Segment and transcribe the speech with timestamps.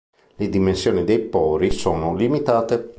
[0.37, 2.89] Le dimensioni dei pori sono limitate.